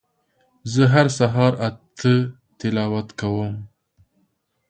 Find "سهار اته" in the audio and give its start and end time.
1.17-2.13